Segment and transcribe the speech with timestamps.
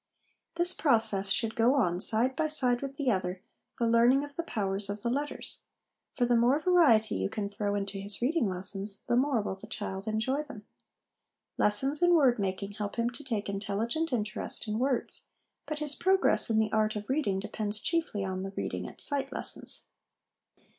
[0.55, 3.39] This process should go on side by side with the other
[3.77, 5.61] the learning of the powers of the letters;
[6.17, 9.67] for the more variety you can throw into his reading lessons, the more will the
[9.67, 10.65] child enjoy them.
[11.55, 15.25] Lessons in word making help him to take intelligent interest in words;
[15.67, 19.31] but his progress in the art of reading depends chiefly on the' reading at sight'
[19.31, 19.83] lessons.